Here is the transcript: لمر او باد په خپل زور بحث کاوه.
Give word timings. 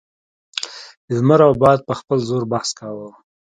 لمر 1.15 1.39
او 1.47 1.53
باد 1.61 1.79
په 1.87 1.93
خپل 1.99 2.19
زور 2.29 2.43
بحث 2.51 2.69
کاوه. 2.79 3.09